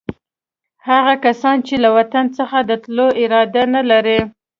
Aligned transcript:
هغه 0.89 1.13
کسان 1.25 1.57
چې 1.67 1.75
له 1.83 1.89
وطن 1.97 2.25
څخه 2.37 2.57
د 2.69 2.71
تللو 2.83 3.07
اراده 3.21 3.63
نه 3.75 3.81
لري. 3.91 4.19